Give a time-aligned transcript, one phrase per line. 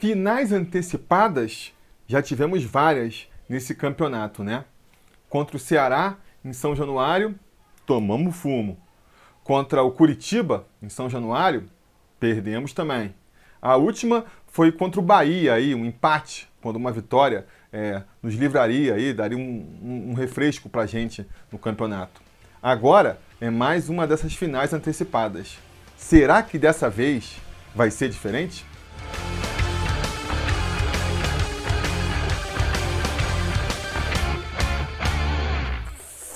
[0.00, 1.74] Finais antecipadas,
[2.06, 4.64] já tivemos várias nesse campeonato, né?
[5.28, 7.38] Contra o Ceará, em São Januário,
[7.84, 8.78] tomamos fumo.
[9.44, 11.66] Contra o Curitiba, em São Januário,
[12.18, 13.14] perdemos também.
[13.60, 18.94] A última foi contra o Bahia, aí, um empate, quando uma vitória é, nos livraria,
[18.94, 22.22] aí, daria um, um, um refresco para a gente no campeonato.
[22.62, 25.58] Agora é mais uma dessas finais antecipadas.
[25.94, 27.36] Será que dessa vez
[27.74, 28.64] vai ser diferente?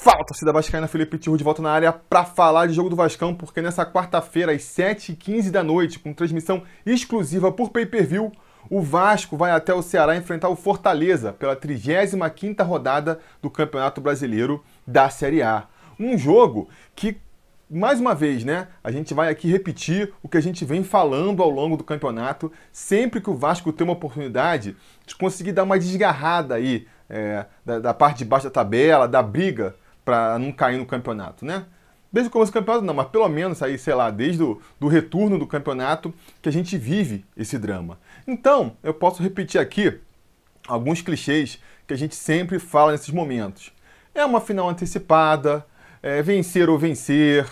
[0.05, 3.35] Fala, torcida vascaína, Felipe Tirro de volta na área para falar de jogo do Vascão,
[3.35, 8.31] porque nessa quarta-feira, às 7h15 da noite, com transmissão exclusiva por pay-per-view,
[8.69, 14.63] o Vasco vai até o Ceará enfrentar o Fortaleza pela 35ª rodada do Campeonato Brasileiro
[14.87, 15.65] da Série A.
[15.99, 17.17] Um jogo que,
[17.71, 21.43] mais uma vez, né, a gente vai aqui repetir o que a gente vem falando
[21.43, 24.77] ao longo do campeonato, sempre que o Vasco tem uma oportunidade
[25.07, 29.23] de conseguir dar uma desgarrada aí é, da, da parte de baixo da tabela, da
[29.23, 31.65] briga para não cair no campeonato, né?
[32.13, 34.87] Desde o começo do campeonato não, mas pelo menos aí, sei lá, desde o do
[34.87, 37.99] retorno do campeonato que a gente vive esse drama.
[38.27, 39.99] Então, eu posso repetir aqui
[40.69, 43.73] alguns clichês que a gente sempre fala nesses momentos.
[44.15, 45.67] É uma final antecipada,
[46.01, 47.47] é vencer ou vencer,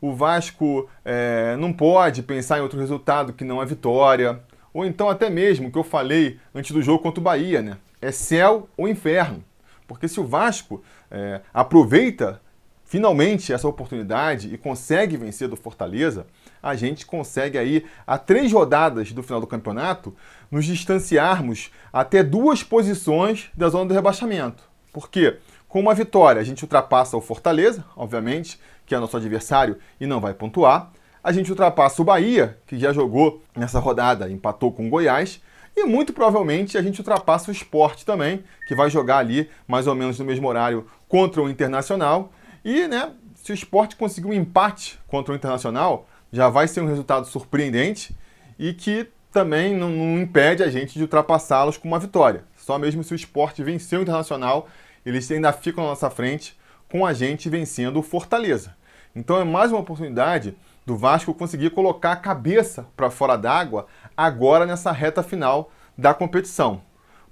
[0.00, 4.40] o Vasco é, não pode pensar em outro resultado que não a vitória,
[4.72, 7.78] ou então até mesmo o que eu falei antes do jogo contra o Bahia, né?
[8.00, 9.42] É céu ou inferno.
[9.86, 10.82] Porque se o Vasco
[11.16, 12.42] é, aproveita
[12.84, 16.26] finalmente essa oportunidade e consegue vencer do Fortaleza,
[16.62, 20.14] a gente consegue aí, a três rodadas do final do campeonato,
[20.50, 24.62] nos distanciarmos até duas posições da zona do rebaixamento.
[24.92, 25.38] Por quê?
[25.68, 30.20] Com uma vitória, a gente ultrapassa o Fortaleza, obviamente, que é nosso adversário e não
[30.20, 30.92] vai pontuar.
[31.24, 35.40] A gente ultrapassa o Bahia, que já jogou nessa rodada, empatou com o Goiás.
[35.76, 39.94] E muito provavelmente a gente ultrapassa o esporte também, que vai jogar ali mais ou
[39.94, 42.32] menos no mesmo horário contra o Internacional.
[42.64, 46.86] E, né, se o esporte conseguir um empate contra o Internacional, já vai ser um
[46.86, 48.16] resultado surpreendente
[48.58, 52.44] e que também não, não impede a gente de ultrapassá-los com uma vitória.
[52.56, 54.68] Só mesmo se o esporte vencer o Internacional,
[55.04, 56.58] eles ainda ficam na nossa frente
[56.90, 58.74] com a gente vencendo o Fortaleza.
[59.14, 64.66] Então é mais uma oportunidade do Vasco conseguir colocar a cabeça para fora d'água agora
[64.66, 66.82] nessa reta final da competição.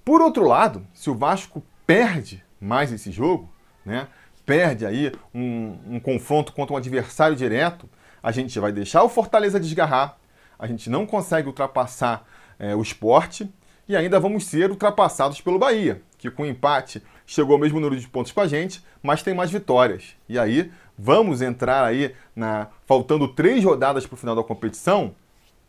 [0.05, 3.51] Por outro lado, se o Vasco perde mais esse jogo,
[3.85, 4.09] né,
[4.45, 7.89] perde aí um, um confronto contra um adversário direto,
[8.23, 10.17] a gente vai deixar o Fortaleza desgarrar,
[10.59, 12.27] a gente não consegue ultrapassar
[12.59, 13.51] é, o esporte
[13.89, 18.09] e ainda vamos ser ultrapassados pelo Bahia, que com empate chegou ao mesmo número de
[18.09, 20.17] pontos com a gente, mas tem mais vitórias.
[20.29, 25.15] E aí vamos entrar aí na faltando três rodadas para o final da competição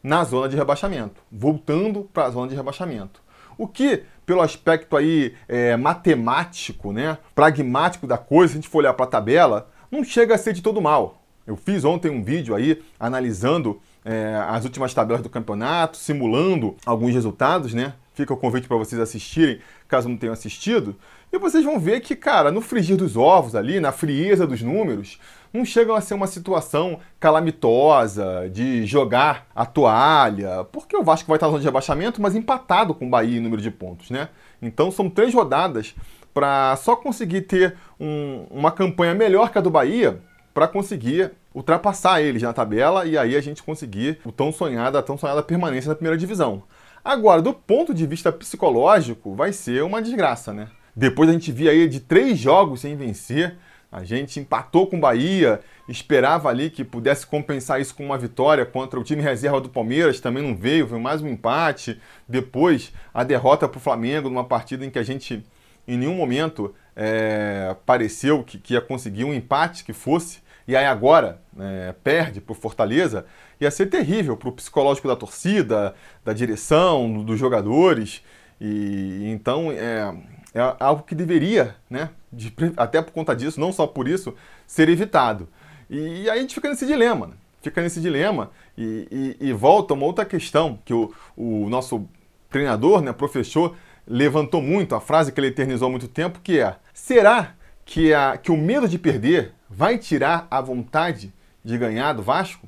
[0.01, 3.25] na zona de rebaixamento, voltando para a zona de rebaixamento.
[3.57, 8.79] O que, pelo aspecto aí é, matemático, né, pragmático da coisa, se a gente for
[8.79, 11.21] olhar para a tabela, não chega a ser de todo mal.
[11.45, 17.13] Eu fiz ontem um vídeo aí analisando é, as últimas tabelas do campeonato, simulando alguns
[17.13, 17.94] resultados, né?
[18.15, 20.95] Fica o convite para vocês assistirem, caso não tenham assistido.
[21.31, 25.19] E vocês vão ver que, cara, no frigir dos ovos ali, na frieza dos números,
[25.53, 31.35] não chega a ser uma situação calamitosa de jogar a toalha, porque o Vasco vai
[31.35, 34.29] estar na zona de rebaixamento, mas empatado com o Bahia em número de pontos, né?
[34.61, 35.93] Então são três rodadas
[36.33, 40.21] para só conseguir ter um, uma campanha melhor que a do Bahia
[40.53, 45.03] para conseguir ultrapassar eles na tabela e aí a gente conseguir o tão sonhada, a
[45.03, 46.63] tão sonhada permanência na primeira divisão.
[47.05, 50.69] Agora, do ponto de vista psicológico, vai ser uma desgraça, né?
[50.95, 53.55] Depois a gente via aí de três jogos sem vencer,
[53.91, 58.65] a gente empatou com o Bahia, esperava ali que pudesse compensar isso com uma vitória
[58.65, 62.01] contra o time reserva do Palmeiras, também não veio, veio mais um empate.
[62.27, 65.45] Depois a derrota para o Flamengo, numa partida em que a gente
[65.88, 70.85] em nenhum momento é, pareceu que, que ia conseguir um empate que fosse e aí
[70.85, 73.25] agora é, perde para o Fortaleza,
[73.59, 78.21] ia ser terrível para o psicológico da torcida, da direção, dos jogadores.
[78.59, 80.15] E então é,
[80.53, 84.33] é algo que deveria, né, de, até por conta disso, não só por isso,
[84.65, 85.47] ser evitado.
[85.89, 87.33] E, e aí a gente fica nesse dilema, né?
[87.62, 92.07] fica nesse dilema e, e, e, volta uma outra questão que o, o nosso
[92.50, 93.75] treinador, né, professor,
[94.07, 98.38] levantou muito, a frase que ele eternizou há muito tempo, que é: será que, a,
[98.38, 101.33] que o medo de perder vai tirar a vontade
[101.63, 102.68] de ganhar do Vasco?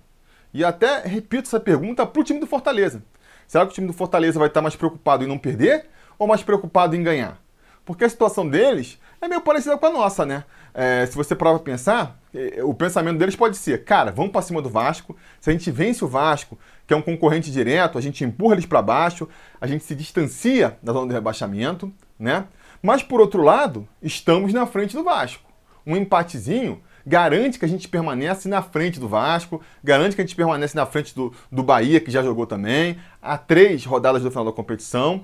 [0.54, 3.04] E até repito essa pergunta para o time do Fortaleza.
[3.48, 5.86] Será que o time do Fortaleza vai estar mais preocupado em não perder
[6.18, 7.40] ou mais preocupado em ganhar?
[7.86, 10.44] Porque a situação deles é meio parecida com a nossa, né?
[10.74, 14.62] É, se você prova pensar, é, o pensamento deles pode ser, cara, vamos para cima
[14.62, 18.24] do Vasco, se a gente vence o Vasco, que é um concorrente direto, a gente
[18.24, 19.28] empurra eles para baixo,
[19.60, 22.46] a gente se distancia da zona de rebaixamento, né?
[22.82, 25.50] Mas por outro lado, estamos na frente do Vasco.
[25.86, 30.36] Um empatezinho garante que a gente permanece na frente do Vasco, garante que a gente
[30.36, 34.44] permanece na frente do, do Bahia, que já jogou também, há três rodadas do final
[34.44, 35.24] da competição.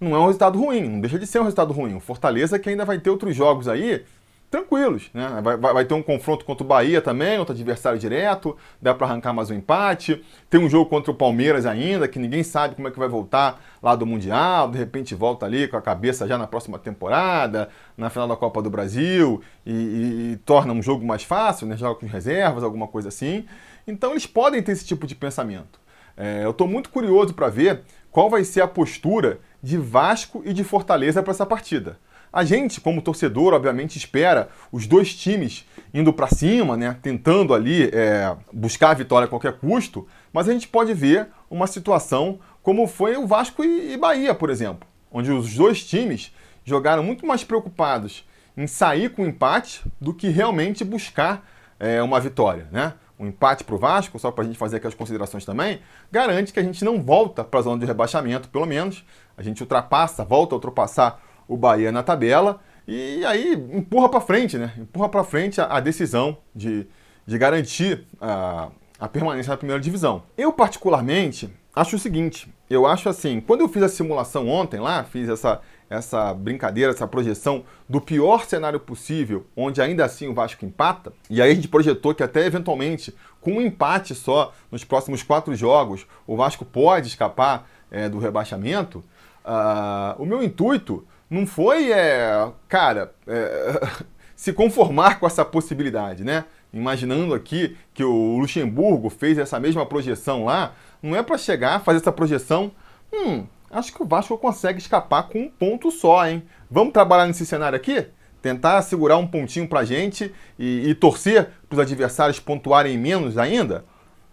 [0.00, 1.94] Não é um resultado ruim, não deixa de ser um resultado ruim.
[1.94, 4.04] O Fortaleza que ainda vai ter outros jogos aí
[4.50, 5.40] tranquilos, né?
[5.42, 9.06] Vai, vai, vai, ter um confronto contra o Bahia também, outro adversário direto, dá para
[9.06, 10.24] arrancar mais um empate.
[10.50, 13.62] Tem um jogo contra o Palmeiras ainda, que ninguém sabe como é que vai voltar
[13.80, 18.10] lá do Mundial, de repente volta ali com a cabeça já na próxima temporada, na
[18.10, 21.76] final da Copa do Brasil, e, e, e torna um jogo mais fácil, né?
[21.76, 23.46] Joga com reservas, alguma coisa assim.
[23.86, 25.78] Então eles podem ter esse tipo de pensamento.
[26.16, 30.52] É, eu estou muito curioso para ver qual vai ser a postura de Vasco e
[30.52, 31.98] de Fortaleza para essa partida.
[32.32, 37.90] A gente, como torcedor, obviamente espera os dois times indo para cima, né, tentando ali
[37.92, 42.86] é, buscar a vitória a qualquer custo, mas a gente pode ver uma situação como
[42.86, 46.32] foi o Vasco e, Bahia, por exemplo, onde os dois times
[46.64, 48.24] jogaram muito mais preocupados
[48.56, 51.48] em sair com empate do que realmente buscar
[51.80, 52.94] é, uma vitória, né?
[53.18, 55.80] Um empate para o Vasco, só para a gente fazer aqui as considerações também,
[56.10, 59.04] garante que a gente não volta para a zona de rebaixamento, pelo menos.
[59.36, 64.56] A gente ultrapassa, volta a ultrapassar o Bahia na tabela e aí empurra para frente,
[64.56, 64.72] né?
[64.78, 66.86] Empurra para frente a, a, decisão de,
[67.26, 68.68] de garantir a,
[68.98, 70.22] a permanência na primeira divisão.
[70.38, 75.02] Eu, particularmente, acho o seguinte: eu acho assim, quando eu fiz a simulação ontem lá,
[75.02, 80.64] fiz essa, essa brincadeira, essa projeção do pior cenário possível, onde ainda assim o Vasco
[80.64, 85.24] empata, e aí a gente projetou que até eventualmente, com um empate só nos próximos
[85.24, 89.02] quatro jogos, o Vasco pode escapar é, do rebaixamento.
[89.42, 93.80] Uh, o meu intuito não foi, é, cara, é,
[94.34, 96.44] se conformar com essa possibilidade, né?
[96.72, 101.98] Imaginando aqui que o Luxemburgo fez essa mesma projeção lá, não é para chegar, fazer
[101.98, 102.72] essa projeção,
[103.12, 106.42] hum, acho que o Vasco consegue escapar com um ponto só, hein?
[106.68, 108.06] Vamos trabalhar nesse cenário aqui?
[108.42, 113.84] Tentar segurar um pontinho pra gente e, e torcer para os adversários pontuarem menos ainda?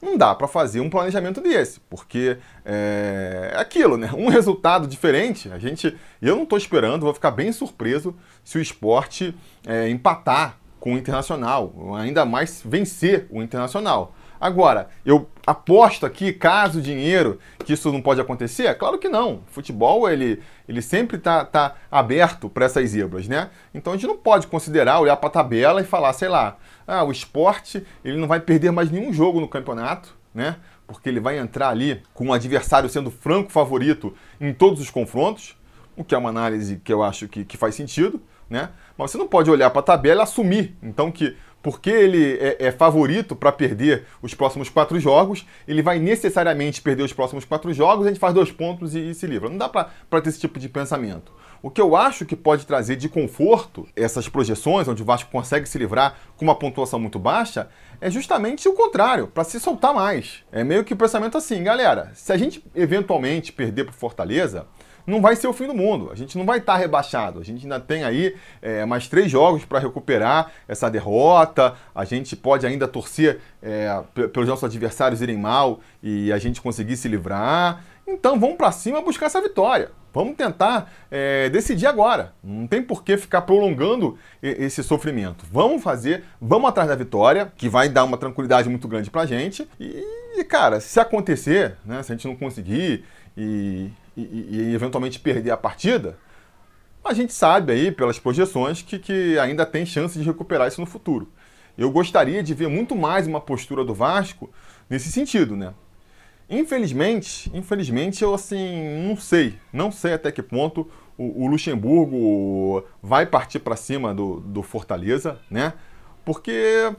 [0.02, 4.12] Não dá para fazer um planejamento desse, porque é, é aquilo, né?
[4.14, 8.62] Um resultado diferente, a gente, eu não estou esperando, vou ficar bem surpreso se o
[8.62, 9.36] esporte
[9.66, 14.14] é, empatar com o Internacional, ainda mais vencer o Internacional.
[14.40, 18.74] Agora, eu aposto aqui, caso dinheiro, que isso não pode acontecer?
[18.76, 19.42] Claro que não.
[19.48, 23.50] Futebol, ele, ele sempre está tá aberto para essas zebras, né?
[23.74, 27.04] Então a gente não pode considerar, olhar para a tabela e falar, sei lá, ah,
[27.04, 30.58] o esporte ele não vai perder mais nenhum jogo no campeonato, né?
[30.86, 35.58] Porque ele vai entrar ali com o adversário sendo franco favorito em todos os confrontos,
[35.96, 38.70] o que é uma análise que eu acho que, que faz sentido, né?
[38.98, 42.68] Mas você não pode olhar para a tabela e assumir, então, que porque ele é,
[42.68, 47.74] é favorito para perder os próximos quatro jogos, ele vai necessariamente perder os próximos quatro
[47.74, 49.50] jogos, a gente faz dois pontos e, e se livra.
[49.50, 51.32] Não dá para ter esse tipo de pensamento.
[51.62, 55.68] O que eu acho que pode trazer de conforto essas projeções, onde o Vasco consegue
[55.68, 57.68] se livrar com uma pontuação muito baixa,
[58.00, 60.44] é justamente o contrário, para se soltar mais.
[60.52, 64.68] É meio que o pensamento assim, galera, se a gente eventualmente perder para Fortaleza,
[65.08, 66.10] não vai ser o fim do mundo.
[66.12, 67.40] A gente não vai estar tá rebaixado.
[67.40, 71.76] A gente ainda tem aí é, mais três jogos para recuperar essa derrota.
[71.96, 76.98] A gente pode ainda torcer é, pelos nossos adversários irem mal e a gente conseguir
[76.98, 77.82] se livrar.
[78.06, 79.92] Então vamos para cima buscar essa vitória.
[80.14, 82.34] Vamos tentar é, decidir agora.
[82.44, 85.46] Não tem por que ficar prolongando esse sofrimento.
[85.52, 89.68] Vamos fazer, vamos atrás da vitória, que vai dar uma tranquilidade muito grande pra gente.
[89.80, 93.04] E, cara, se acontecer, né, se a gente não conseguir
[93.38, 96.18] e, e, e, eventualmente perder a partida,
[97.04, 100.88] a gente sabe aí, pelas projeções, que, que ainda tem chance de recuperar isso no
[100.88, 101.32] futuro.
[101.78, 104.50] Eu gostaria de ver muito mais uma postura do Vasco
[104.90, 105.74] nesse sentido, né?
[106.50, 113.26] Infelizmente, infelizmente, eu assim, não sei, não sei até que ponto o, o Luxemburgo vai
[113.26, 115.74] partir para cima do, do Fortaleza, né?
[116.24, 116.92] Porque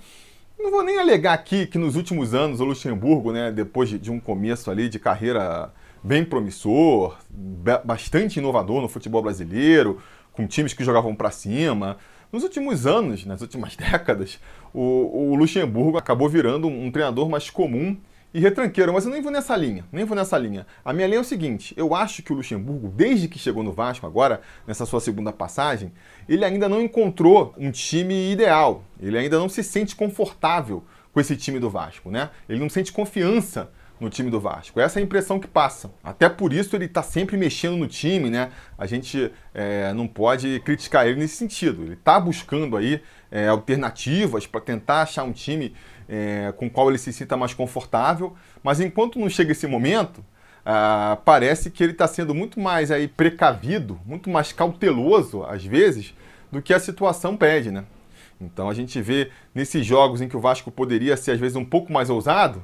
[0.58, 4.10] não vou nem alegar aqui que nos últimos anos o Luxemburgo, né, depois de, de
[4.10, 7.16] um começo ali de carreira bem promissor,
[7.84, 10.00] bastante inovador no futebol brasileiro,
[10.32, 11.96] com times que jogavam para cima.
[12.30, 14.38] Nos últimos anos, nas últimas décadas,
[14.72, 17.96] o, o Luxemburgo acabou virando um, treinador mais comum
[18.32, 20.66] e retranqueiro, mas eu nem vou nessa linha, nem vou nessa linha.
[20.84, 23.72] A minha linha é o seguinte, eu acho que o Luxemburgo, desde que chegou no
[23.72, 25.92] Vasco agora, nessa sua segunda passagem,
[26.28, 31.36] ele ainda não encontrou um time ideal, ele ainda não se sente confortável com esse
[31.36, 32.28] time do Vasco, né?
[32.46, 34.80] Ele não sente confiança no time do Vasco.
[34.80, 35.90] Essa é a impressão que passa.
[36.02, 38.50] Até por isso ele está sempre mexendo no time, né?
[38.76, 41.82] A gente é, não pode criticar ele nesse sentido.
[41.82, 45.74] Ele está buscando aí é, alternativas para tentar achar um time
[46.08, 48.36] é, com o qual ele se sinta mais confortável.
[48.62, 50.24] Mas enquanto não chega esse momento,
[50.70, 56.14] ah, parece que ele está sendo muito mais aí precavido, muito mais cauteloso às vezes
[56.52, 57.84] do que a situação pede, né?
[58.40, 61.64] Então a gente vê nesses jogos em que o Vasco poderia ser às vezes um
[61.64, 62.62] pouco mais ousado,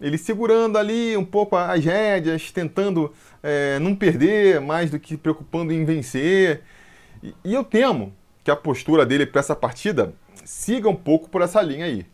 [0.00, 5.72] ele segurando ali um pouco as rédeas, tentando é, não perder mais do que preocupando
[5.72, 6.62] em vencer.
[7.22, 11.42] E, e eu temo que a postura dele para essa partida siga um pouco por
[11.42, 12.06] essa linha aí.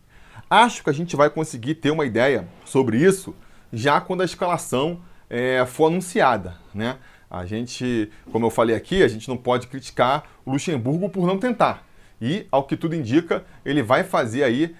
[0.49, 3.35] Acho que a gente vai conseguir ter uma ideia sobre isso
[3.71, 6.97] já quando a escalação é, for anunciada, né?
[7.29, 11.37] A gente, como eu falei aqui, a gente não pode criticar o Luxemburgo por não
[11.37, 11.87] tentar.
[12.21, 14.75] E, ao que tudo indica, ele vai fazer aí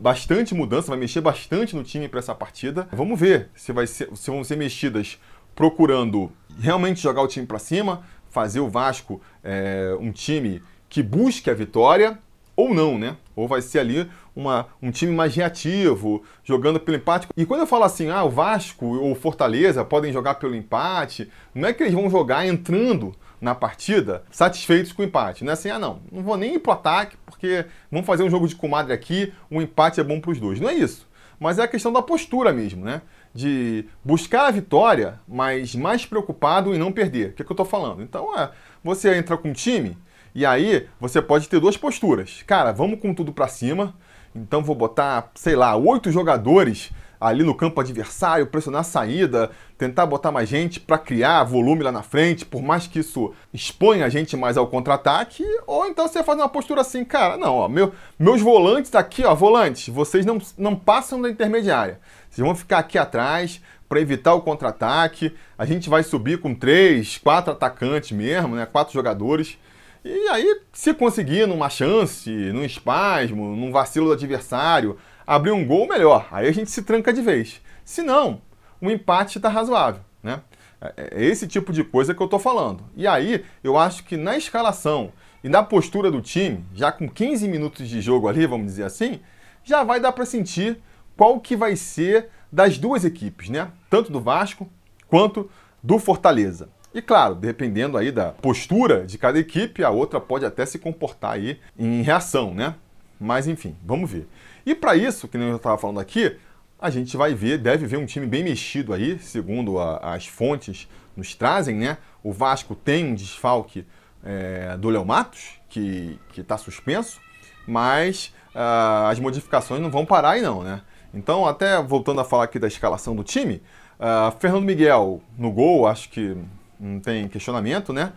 [0.00, 2.86] bastante mudança, vai mexer bastante no time para essa partida.
[2.92, 5.18] Vamos ver se, vai ser, se vão ser mexidas
[5.56, 11.48] procurando realmente jogar o time para cima, fazer o Vasco é, um time que busque
[11.48, 12.18] a vitória
[12.56, 13.16] ou não, né?
[13.34, 17.28] Ou vai ser ali uma, um time mais reativo, jogando pelo empate.
[17.36, 21.68] E quando eu falo assim, ah, o Vasco ou Fortaleza podem jogar pelo empate, não
[21.68, 23.14] é que eles vão jogar entrando
[23.44, 25.44] na partida satisfeitos com o empate.
[25.44, 28.30] Não é assim, ah não, não vou nem ir pro ataque porque vamos fazer um
[28.30, 30.58] jogo de comadre aqui, o um empate é bom para os dois.
[30.58, 31.06] Não é isso.
[31.38, 33.02] Mas é a questão da postura mesmo, né?
[33.34, 37.30] De buscar a vitória, mas mais preocupado em não perder.
[37.30, 38.02] O que, é que eu estou falando?
[38.02, 38.50] Então, é,
[38.82, 39.98] você entra com um time
[40.34, 42.42] e aí você pode ter duas posturas.
[42.46, 43.94] Cara, vamos com tudo para cima.
[44.34, 50.06] Então vou botar, sei lá, oito jogadores ali no campo adversário, pressionar a saída, tentar
[50.06, 54.08] botar mais gente para criar volume lá na frente, por mais que isso exponha a
[54.08, 57.92] gente mais ao contra-ataque, ou então você faz uma postura assim, cara, não, ó, meu,
[58.18, 62.00] meus volantes aqui, ó, volantes, vocês não, não passam da intermediária.
[62.30, 65.32] Vocês vão ficar aqui atrás para evitar o contra-ataque.
[65.56, 69.56] A gente vai subir com três, quatro atacantes mesmo, né, quatro jogadores.
[70.04, 75.88] E aí, se conseguir numa chance, num espasmo, num vacilo do adversário, abrir um gol,
[75.88, 76.28] melhor.
[76.30, 77.60] Aí a gente se tranca de vez.
[77.84, 78.40] Se não,
[78.80, 80.02] o empate está razoável.
[80.22, 80.40] Né?
[80.80, 82.84] É, é esse tipo de coisa que eu estou falando.
[82.96, 85.12] E aí, eu acho que na escalação
[85.42, 89.20] e na postura do time, já com 15 minutos de jogo ali, vamos dizer assim,
[89.62, 90.78] já vai dar para sentir
[91.16, 93.70] qual que vai ser das duas equipes, né?
[93.90, 94.68] Tanto do Vasco
[95.08, 95.50] quanto
[95.82, 96.68] do Fortaleza.
[96.94, 101.32] E claro, dependendo aí da postura de cada equipe, a outra pode até se comportar
[101.32, 102.76] aí em reação, né?
[103.20, 104.28] Mas enfim, vamos ver.
[104.66, 106.36] E para isso, que nem eu estava falando aqui,
[106.80, 110.88] a gente vai ver, deve ver um time bem mexido aí, segundo a, as fontes
[111.16, 111.98] nos trazem, né?
[112.22, 113.86] O Vasco tem um desfalque
[114.24, 117.20] é, do Léo Matos, que está suspenso,
[117.66, 120.82] mas uh, as modificações não vão parar aí não, né?
[121.12, 123.62] Então, até voltando a falar aqui da escalação do time,
[123.98, 126.36] uh, Fernando Miguel no gol, acho que
[126.78, 128.12] não tem questionamento, né?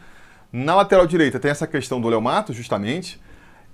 [0.51, 3.19] Na lateral direita tem essa questão do Léo Matos, justamente.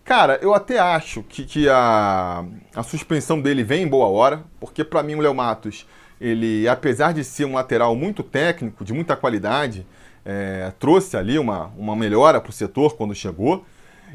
[0.03, 2.43] Cara, eu até acho que, que a,
[2.75, 5.87] a suspensão dele vem em boa hora, porque para mim o Léo Matos,
[6.19, 9.87] ele, apesar de ser um lateral muito técnico, de muita qualidade,
[10.25, 13.65] é, trouxe ali uma, uma melhora para o setor quando chegou,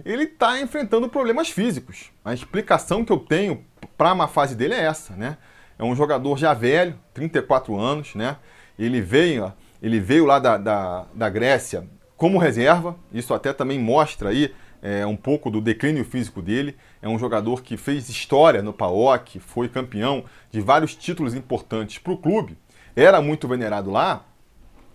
[0.04, 2.10] ele está enfrentando problemas físicos.
[2.22, 3.64] A explicação que eu tenho
[3.96, 5.38] para uma fase dele é essa, né?
[5.78, 8.36] É um jogador já velho, 34 anos, né?
[8.78, 9.52] Ele veio,
[9.82, 15.04] ele veio lá da, da, da Grécia como reserva, isso até também mostra aí é,
[15.06, 16.76] um pouco do declínio físico dele.
[17.02, 22.12] É um jogador que fez história no PAOK, foi campeão de vários títulos importantes para
[22.12, 22.56] o clube.
[22.94, 24.24] Era muito venerado lá,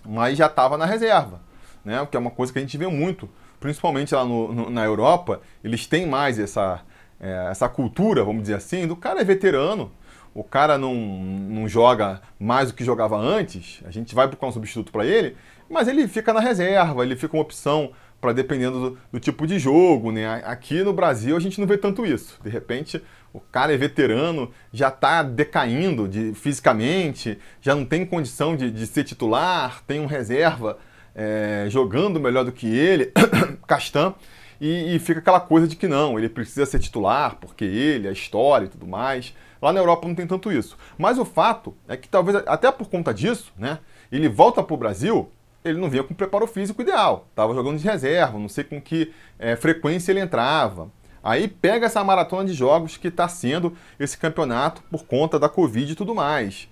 [0.05, 1.41] mas já estava na reserva,
[1.83, 2.05] né?
[2.09, 5.41] que é uma coisa que a gente vê muito, principalmente lá no, no, na Europa.
[5.63, 6.81] Eles têm mais essa,
[7.19, 9.91] é, essa cultura, vamos dizer assim, do cara é veterano,
[10.33, 14.51] o cara não, não joga mais do que jogava antes, a gente vai buscar um
[14.51, 15.37] substituto para ele,
[15.69, 17.91] mas ele fica na reserva, ele fica uma opção
[18.23, 20.41] para dependendo do, do, tipo de jogo, né?
[20.45, 22.39] Aqui no Brasil a gente não vê tanto isso.
[22.41, 23.03] De repente,
[23.33, 28.87] o cara é veterano, já está decaindo de, fisicamente, já não tem condição de, de
[28.87, 30.77] ser titular, tem um reserva
[31.13, 33.11] é, jogando melhor do que ele,
[33.67, 34.13] Castan,
[34.61, 38.11] e, e, fica aquela coisa de que não, ele precisa ser titular, porque ele, a
[38.13, 39.35] história e tudo mais.
[39.61, 40.77] Lá na Europa não tem tanto isso.
[40.97, 44.77] Mas o fato é que talvez, até por conta disso, né, ele volta para o
[44.77, 45.29] Brasil
[45.63, 47.27] ele não vinha com preparo físico ideal.
[47.29, 50.89] Estava jogando de reserva, não sei com que é, frequência ele entrava.
[51.23, 55.91] Aí pega essa maratona de jogos que está sendo esse campeonato por conta da Covid
[55.91, 56.67] e tudo mais.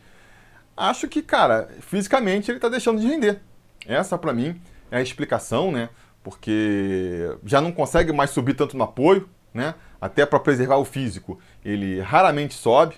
[0.76, 3.40] Acho que, cara, fisicamente ele está deixando de render.
[3.86, 5.90] Essa, para mim, é a explicação, né?
[6.22, 9.74] Porque já não consegue mais subir tanto no apoio, né?
[10.02, 12.96] Até para preservar o físico, ele raramente sobe,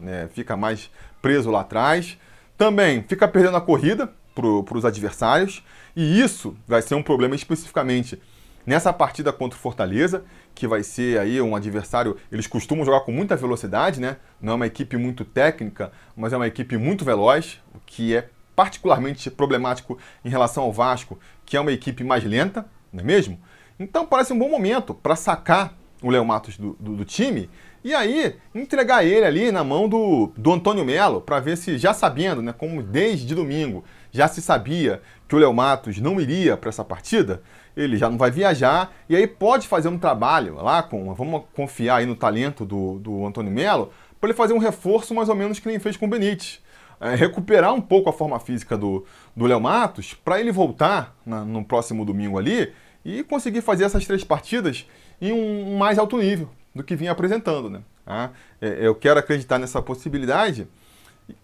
[0.00, 0.28] né?
[0.32, 2.16] Fica mais preso lá atrás.
[2.56, 5.62] Também fica perdendo a corrida para os adversários.
[5.94, 8.20] E isso vai ser um problema especificamente
[8.66, 10.24] nessa partida contra o Fortaleza,
[10.54, 14.16] que vai ser aí um adversário, eles costumam jogar com muita velocidade, né?
[14.40, 18.28] Não é uma equipe muito técnica, mas é uma equipe muito veloz, o que é
[18.54, 23.38] particularmente problemático em relação ao Vasco, que é uma equipe mais lenta, não é mesmo?
[23.78, 27.48] Então parece um bom momento para sacar o Léo Matos do, do, do, time
[27.82, 31.92] e aí entregar ele ali na mão do, do Antônio Melo para ver se, já
[31.92, 33.82] sabendo, né, como desde domingo
[34.14, 37.42] já se sabia que o Léo Matos não iria para essa partida,
[37.76, 41.96] ele já não vai viajar e aí pode fazer um trabalho lá com, vamos confiar
[41.96, 45.58] aí no talento do, do Antônio Melo, para ele fazer um reforço mais ou menos
[45.58, 46.62] que ele fez com o Benítez.
[47.00, 49.04] É, recuperar um pouco a forma física do
[49.36, 52.72] Léo Matos para ele voltar na, no próximo domingo ali
[53.04, 54.86] e conseguir fazer essas três partidas
[55.20, 57.68] em um, um mais alto nível do que vinha apresentando.
[57.68, 57.80] Né?
[58.06, 58.30] Ah,
[58.60, 60.68] é, eu quero acreditar nessa possibilidade,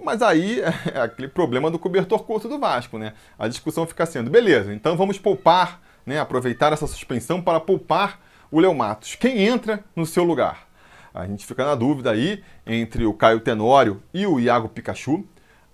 [0.02, 0.60] mas aí
[0.92, 2.98] é aquele problema do cobertor curto do Vasco.
[2.98, 3.14] Né?
[3.38, 8.20] A discussão fica sendo, beleza, então vamos poupar, né, aproveitar essa suspensão para poupar
[8.50, 9.14] o Léo Matos.
[9.14, 10.68] Quem entra no seu lugar?
[11.12, 15.24] A gente fica na dúvida aí entre o Caio Tenório e o Iago Pikachu.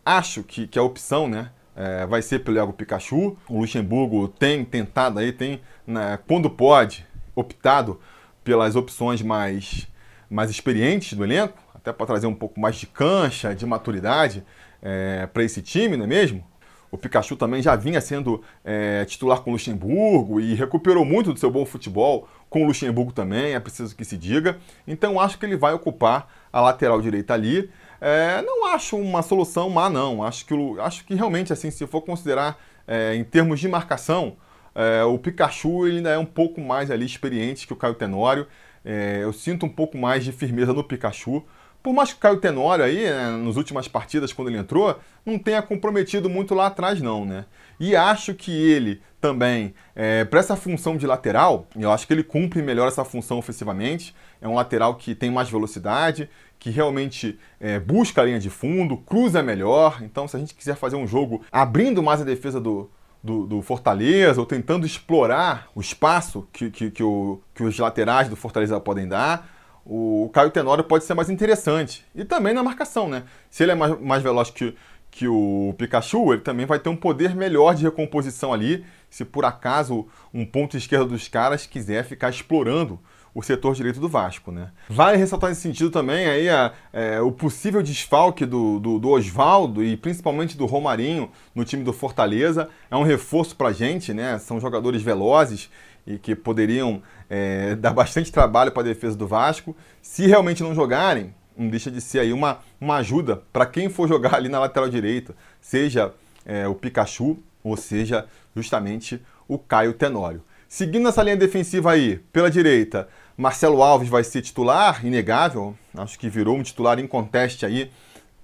[0.04, 3.36] Acho que, que a opção né, é, vai ser pelo Iago Pikachu.
[3.48, 8.00] O Luxemburgo tem tentado aí, tem, né, quando pode, optado
[8.42, 9.86] pelas opções mais,
[10.30, 14.44] mais experientes do elenco, até para trazer um pouco mais de cancha, de maturidade
[14.82, 16.44] é, para esse time, não é mesmo?
[16.90, 21.38] O Pikachu também já vinha sendo é, titular com o Luxemburgo e recuperou muito do
[21.38, 24.58] seu bom futebol com o Luxemburgo também, é preciso que se diga.
[24.86, 27.70] Então acho que ele vai ocupar a lateral direita ali.
[28.00, 30.22] É, não acho uma solução má, não.
[30.22, 34.36] Acho que, acho que realmente, assim, se for considerar é, em termos de marcação,
[34.74, 38.46] é, o Pikachu ele ainda é um pouco mais ali experiente que o Caio Tenório.
[38.84, 41.44] É, eu sinto um pouco mais de firmeza no Pikachu.
[41.86, 45.38] Por mais que o Caio Tenório aí, né, nas últimas partidas, quando ele entrou, não
[45.38, 47.44] tenha comprometido muito lá atrás, não, né?
[47.78, 52.24] E acho que ele também, é, para essa função de lateral, eu acho que ele
[52.24, 54.12] cumpre melhor essa função ofensivamente.
[54.40, 56.28] É um lateral que tem mais velocidade,
[56.58, 60.02] que realmente é, busca a linha de fundo, cruza melhor.
[60.02, 62.90] Então, se a gente quiser fazer um jogo abrindo mais a defesa do,
[63.22, 68.28] do, do Fortaleza, ou tentando explorar o espaço que, que, que, o, que os laterais
[68.28, 69.54] do Fortaleza podem dar,
[69.88, 72.04] o Caio Tenório pode ser mais interessante.
[72.14, 73.22] E também na marcação, né?
[73.48, 74.74] Se ele é mais, mais veloz que,
[75.10, 79.44] que o Pikachu, ele também vai ter um poder melhor de recomposição ali, se por
[79.44, 82.98] acaso um ponto esquerdo dos caras quiser ficar explorando
[83.32, 84.50] o setor direito do Vasco.
[84.50, 84.70] Né?
[84.88, 89.84] Vale ressaltar nesse sentido também aí a, é, o possível desfalque do, do, do, Oswaldo
[89.84, 92.68] e principalmente do Romarinho no time do Fortaleza.
[92.90, 94.38] É um reforço para a gente, né?
[94.38, 95.70] são jogadores velozes
[96.06, 99.76] e que poderiam é, dar bastante trabalho para a defesa do Vasco.
[100.02, 104.08] Se realmente não jogarem, não deixa de ser aí uma, uma ajuda para quem for
[104.08, 106.12] jogar ali na lateral direita, seja
[106.44, 110.42] é, o Pikachu ou seja justamente o Caio Tenório.
[110.68, 115.76] Seguindo essa linha defensiva aí, pela direita, Marcelo Alves vai ser titular, inegável.
[115.96, 117.90] Acho que virou um titular em conteste aí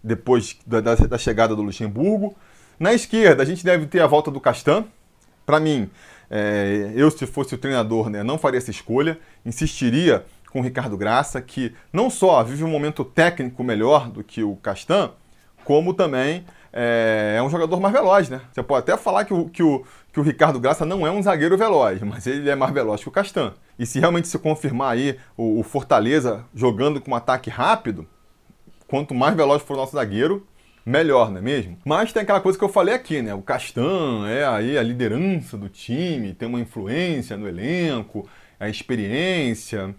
[0.03, 2.37] depois da, da, da chegada do Luxemburgo.
[2.79, 4.85] Na esquerda, a gente deve ter a volta do Castan.
[5.45, 5.91] Para mim,
[6.35, 9.19] é, eu, se fosse o treinador, né, não faria essa escolha.
[9.45, 14.43] Insistiria com o Ricardo Graça, que não só vive um momento técnico melhor do que
[14.43, 15.11] o Castan,
[15.63, 18.41] como também é, é, um jogador mais veloz, né?
[18.51, 21.23] Você pode até falar que o, que, o, que o Ricardo Graça não é um
[21.23, 23.53] zagueiro veloz, mas ele é mais veloz que o Castan.
[23.79, 28.07] E se realmente se confirmar aí o, o Fortaleza jogando com um ataque rápido,
[28.89, 30.47] quanto mais veloz for o nosso zagueiro,
[30.85, 31.79] melhor, não é mesmo?
[31.85, 33.35] Mas tem aquela coisa que eu falei aqui, né?
[33.35, 39.95] O Castan é aí a liderança do time, tem uma influência no elenco, a experiência.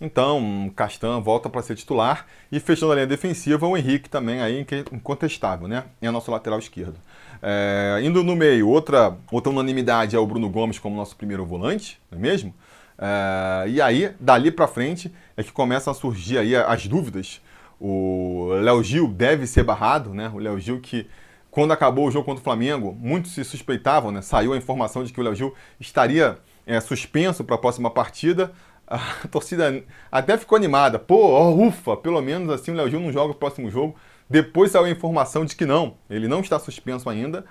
[0.00, 4.66] Então, Castan volta para ser titular e fechando a linha defensiva, o Henrique também aí
[4.92, 5.84] incontestável, né?
[6.02, 6.96] É nosso lateral esquerdo.
[7.40, 12.00] É, indo no meio, outra, outra unanimidade é o Bruno Gomes como nosso primeiro volante,
[12.10, 12.54] não é mesmo?
[12.98, 17.40] É, e aí, dali para frente, é que começam a surgir aí as dúvidas.
[17.80, 20.30] O Léo Gil deve ser barrado, né?
[20.34, 21.06] O Léo Gil que,
[21.50, 24.22] quando acabou o jogo contra o Flamengo, muitos se suspeitavam, né?
[24.22, 28.52] Saiu a informação de que o Léo Gil estaria é, suspenso para a próxima partida
[28.86, 30.98] a torcida até ficou animada.
[30.98, 33.96] Pô, ufa, pelo menos assim o Léo Gil não joga o próximo jogo.
[34.28, 37.44] Depois saiu a informação de que não, ele não está suspenso ainda.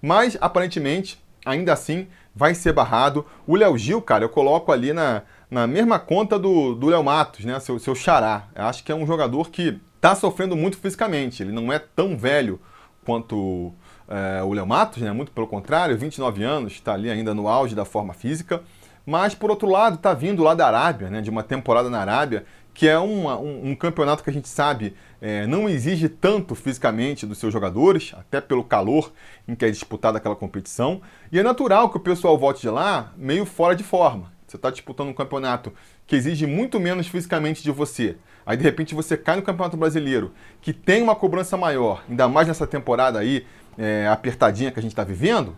[0.00, 3.24] Mas aparentemente, ainda assim, vai ser barrado.
[3.46, 7.44] O Léo Gil, cara, eu coloco ali na, na mesma conta do, do Léo Matos,
[7.44, 7.58] né?
[7.60, 8.48] Seu, seu xará.
[8.54, 11.42] Eu acho que é um jogador que está sofrendo muito fisicamente.
[11.42, 12.60] Ele não é tão velho
[13.04, 13.72] quanto
[14.08, 15.12] é, o Léo Matos, né?
[15.12, 18.62] Muito pelo contrário, 29 anos, está ali ainda no auge da forma física
[19.06, 22.44] Mas, por outro lado, está vindo lá da Arábia, né, de uma temporada na Arábia,
[22.80, 27.36] que é um, um, campeonato que a gente sabe é, não exige tanto fisicamente dos
[27.36, 29.12] seus jogadores, até pelo calor
[29.46, 31.02] em que é disputada aquela competição.
[31.30, 34.32] E é natural que o pessoal volte de lá meio fora de forma.
[34.46, 35.74] Você está disputando um campeonato
[36.06, 38.16] que exige muito menos fisicamente de você.
[38.46, 42.48] Aí de repente você cai no Campeonato Brasileiro, que tem uma cobrança maior, ainda mais
[42.48, 43.44] nessa temporada aí
[43.76, 45.54] é, apertadinha que a gente está vivendo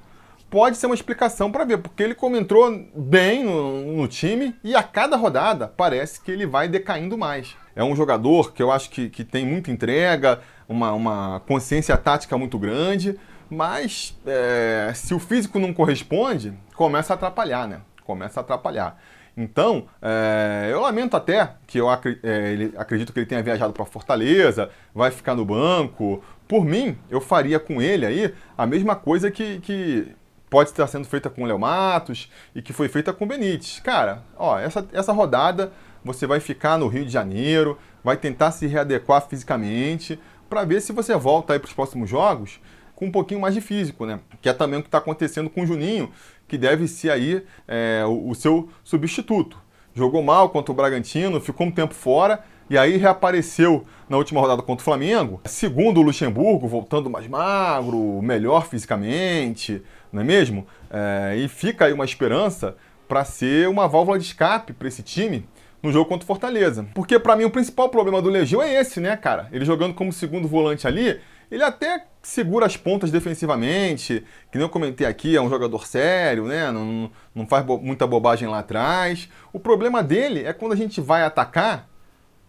[0.52, 4.82] pode ser uma explicação para ver, porque ele comentou bem no, no, time e a
[4.82, 7.56] cada rodada parece que ele vai decaindo mais.
[7.74, 12.36] É um jogador que eu acho que, que tem muita entrega, uma, uma consciência tática
[12.36, 17.80] muito grande, mas é, se o físico não corresponde, começa a atrapalhar, né?
[18.04, 19.00] Começa a atrapalhar.
[19.34, 23.86] Então, é, eu lamento até que eu é, ele, acredito que ele tenha viajado para
[23.86, 26.22] Fortaleza, vai ficar no banco.
[26.46, 30.14] Por mim, eu faria com ele aí a mesma coisa que, que
[30.52, 33.80] pode estar sendo feita com o Léo Matos e que foi feita com o Benítez.
[33.82, 35.72] Cara, ó, essa, essa rodada
[36.04, 40.92] você vai ficar no Rio de Janeiro, vai tentar se readequar fisicamente para ver se
[40.92, 42.60] você volta aí para os próximos jogos
[42.94, 44.20] com um pouquinho mais de físico, né?
[44.42, 46.12] Que é também o que está acontecendo com o Juninho,
[46.46, 49.56] que deve ser aí é, o, o seu substituto.
[49.94, 54.62] Jogou mal contra o Bragantino, ficou um tempo fora e aí reapareceu na última rodada
[54.62, 60.66] contra o Flamengo, segundo o Luxemburgo, voltando mais magro, melhor fisicamente, não é mesmo?
[60.90, 62.74] É, e fica aí uma esperança
[63.06, 65.46] para ser uma válvula de escape para esse time
[65.82, 66.86] no jogo contra o Fortaleza.
[66.94, 69.48] Porque para mim o principal problema do Legião é esse, né, cara?
[69.52, 74.70] Ele jogando como segundo volante ali, ele até segura as pontas defensivamente, que nem eu
[74.70, 76.72] comentei aqui, é um jogador sério, né?
[76.72, 79.28] Não, não faz bo muita bobagem lá atrás.
[79.52, 81.91] O problema dele é quando a gente vai atacar,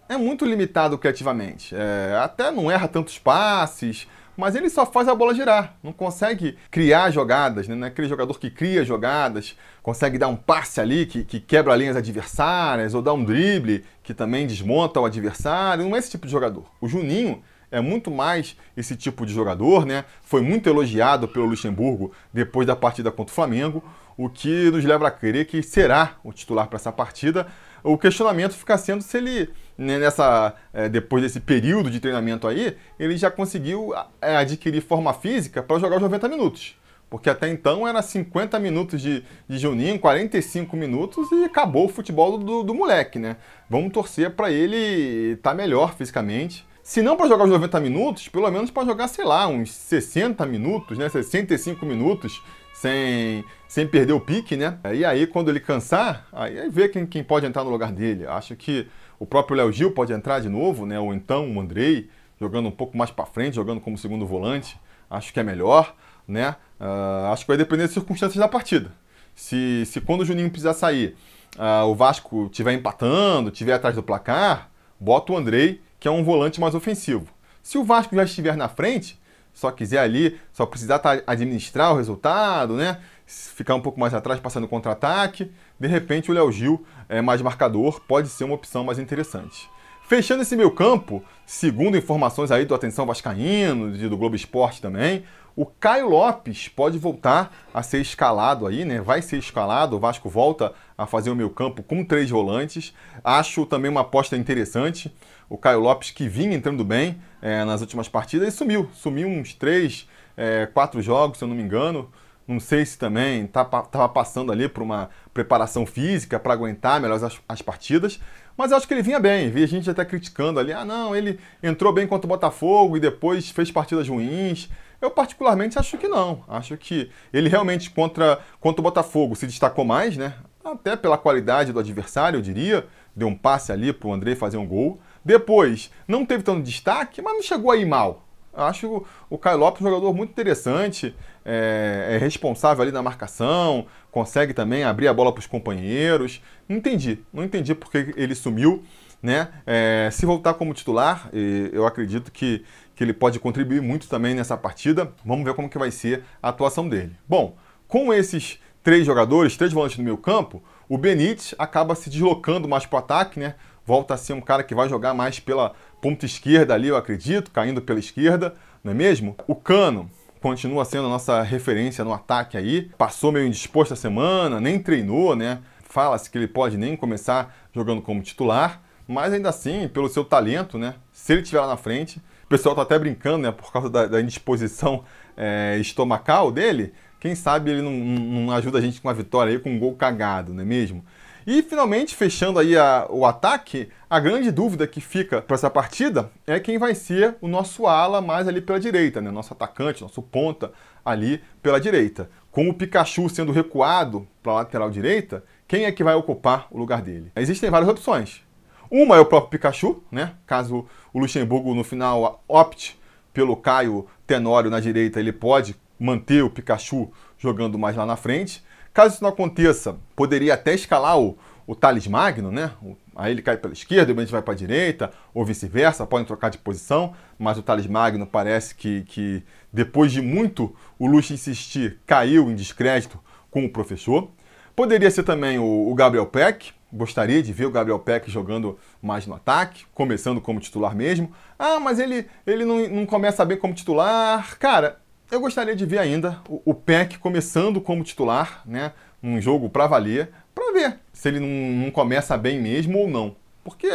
[0.09, 1.75] é muito limitado criativamente.
[1.75, 6.57] É, até não erra tantos passes, mas ele só faz a bola girar, não consegue
[6.71, 7.75] criar jogadas, né?
[7.75, 11.75] não é aquele jogador que cria jogadas, consegue dar um passe ali que, que quebra
[11.75, 16.25] linhas adversárias, ou dar um drible que também desmonta o adversário, não é esse tipo
[16.25, 16.65] de jogador.
[16.81, 20.05] O Juninho é muito mais esse tipo de jogador, né?
[20.21, 23.83] Foi muito elogiado pelo Luxemburgo depois da partida contra o Flamengo,
[24.15, 27.47] o que nos leva a crer que será o titular para essa partida.
[27.83, 32.75] O questionamento fica sendo se ele né, nessa é, depois desse período de treinamento aí,
[32.99, 36.75] ele já conseguiu é, adquirir forma física para jogar os 90 minutos.
[37.09, 42.39] Porque até então era 50 minutos de, de Juninho, 45 minutos e acabou o futebol
[42.39, 43.37] do, do moleque, né?
[43.69, 46.65] Vamos torcer para ele estar tá melhor fisicamente.
[46.81, 50.43] Se não para jogar os 90 minutos, pelo menos para jogar, sei lá, uns 60
[50.47, 51.07] minutos, né?
[51.07, 52.43] 65 minutos
[52.73, 54.77] sem, sem perder o pique, né?
[54.93, 58.23] E aí, quando ele cansar, aí vê quem, quem pode entrar no lugar dele.
[58.27, 60.99] Acho que o próprio Léo Gil pode entrar de novo, né?
[60.99, 62.07] Ou então o Andrei,
[62.39, 64.79] jogando um pouco mais para frente, jogando como segundo volante.
[65.09, 65.95] Acho que é melhor,
[66.27, 66.55] né?
[66.79, 68.91] Uh, acho que vai depender das circunstâncias da partida.
[69.33, 71.15] Se, se quando o Juninho precisar sair,
[71.57, 76.23] uh, o Vasco estiver empatando, estiver atrás do placar, bota o Andrei, que é um
[76.23, 77.25] volante mais ofensivo.
[77.63, 79.19] Se o Vasco já estiver na frente,
[79.53, 82.99] só quiser ali, só precisar tá, administrar o resultado, né?
[83.25, 88.01] Ficar um pouco mais atrás, passando contra-ataque, de repente o Léo Gil é mais marcador,
[88.01, 89.69] pode ser uma opção mais interessante.
[90.05, 95.23] Fechando esse meu campo, segundo informações aí do Atenção Vascaíno e do Globo Esporte também,
[95.55, 98.99] o Caio Lopes pode voltar a ser escalado aí, né?
[99.01, 102.93] Vai ser escalado, o Vasco volta a fazer o meu campo com três volantes.
[103.23, 105.13] Acho também uma aposta interessante.
[105.47, 108.89] O Caio Lopes, que vinha entrando bem é, nas últimas partidas, e sumiu.
[108.93, 112.09] Sumiu uns três, é, quatro jogos, se eu não me engano.
[112.47, 117.23] Não sei se também estava tá, passando ali por uma preparação física para aguentar melhor
[117.23, 118.19] as, as, partidas,
[118.57, 119.49] mas eu acho que ele vinha bem.
[119.49, 122.99] Vi a gente até criticando ali, ah não, ele entrou bem contra o Botafogo e
[122.99, 124.69] depois fez partidas ruins.
[125.01, 126.43] Eu particularmente acho que não.
[126.47, 130.33] Acho que ele realmente contra, contra o Botafogo se destacou mais, né?
[130.63, 132.85] Até pela qualidade do adversário, eu diria.
[133.15, 134.99] Deu um passe ali para o André fazer um gol.
[135.23, 138.22] Depois, não teve tanto destaque, mas não chegou aí mal.
[138.53, 144.53] Acho o Caio Lopes um jogador muito interessante, é, é, responsável ali na marcação, consegue
[144.53, 146.41] também abrir a bola para os companheiros.
[146.69, 148.83] Não entendi, não entendi porque ele sumiu.
[149.21, 149.47] Né?
[149.65, 151.29] É, se voltar como titular,
[151.71, 155.13] eu acredito que, que ele pode contribuir muito também nessa partida.
[155.25, 157.15] Vamos ver como que vai ser a atuação dele.
[157.25, 157.55] Bom,
[157.87, 162.85] com esses três jogadores, três volantes no meio campo, o Benítez acaba se deslocando mais
[162.85, 163.55] para o ataque, né?
[163.85, 167.51] Volta a ser um cara que vai jogar mais pela ponta esquerda ali, eu acredito,
[167.51, 169.35] caindo pela esquerda, não é mesmo?
[169.47, 170.09] O Cano
[170.41, 175.35] continua sendo a nossa referência no ataque aí, passou meio indisposto a semana, nem treinou,
[175.35, 175.59] né?
[175.83, 180.77] Fala-se que ele pode nem começar jogando como titular, mas ainda assim, pelo seu talento,
[180.77, 180.95] né?
[181.11, 183.51] Se ele estiver lá na frente, o pessoal tá até brincando, né?
[183.51, 185.03] Por causa da, da indisposição
[185.37, 189.59] é, estomacal dele, Quem sabe ele não, não ajuda a gente com a vitória aí,
[189.59, 191.05] com um gol cagado, não é mesmo?
[191.45, 196.31] E finalmente, fechando aí a, o ataque, a grande dúvida que fica para essa partida
[196.47, 199.29] é quem vai ser o nosso ala mais ali pela direita, né?
[199.29, 200.71] Nosso atacante, nosso ponta
[201.03, 202.29] ali pela direita.
[202.51, 206.77] Com o Pikachu sendo recuado para a lateral direita, quem é que vai ocupar o
[206.77, 207.31] lugar dele?
[207.35, 208.41] Existem várias opções.
[208.89, 210.33] Uma é o próprio Pikachu, né?
[210.45, 212.99] Caso o Luxemburgo no final opte
[213.33, 218.63] pelo Caio Tenório na direita, ele pode manter o Pikachu jogando mais lá na frente.
[218.93, 222.71] Caso isso não aconteça, poderia até escalar o, o Thales Magno, né?
[223.15, 226.49] Aí ele cai pela esquerda, o Benítez vai para a direita, ou vice-versa, podem trocar
[226.49, 231.99] de posição, mas o Thales Magno parece que, que depois de muito o Luxo insistir,
[232.05, 234.29] caiu em descrédito com o professor.
[234.75, 239.25] Poderia ser também o, o Gabriel Peck, gostaria de ver o Gabriel Peck jogando mais
[239.25, 241.31] no ataque, começando como titular mesmo.
[241.57, 244.57] Ah, mas ele, ele não, não começa bem como titular.
[244.59, 244.99] Cara,
[245.33, 248.93] eu gostaria de ver ainda o, o Peck começando como titular, né?
[249.21, 253.35] Num jogo para valer, para ver se ele não, não, começa bem mesmo ou não.
[253.63, 253.89] Porque,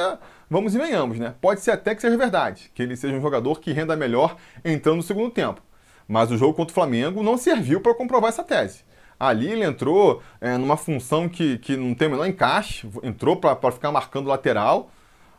[0.50, 1.34] vamos e venhamos, né?
[1.40, 4.96] Pode ser até que seja verdade, que ele seja um jogador que renda melhor entrando
[4.96, 5.62] no segundo tempo.
[6.08, 8.82] Mas o jogo contra o Flamengo não serviu para comprovar essa tese.
[9.20, 13.72] Ali ele entrou é, numa função que, que não tem o menor encaixe, entrou para
[13.72, 14.90] ficar marcando lateral.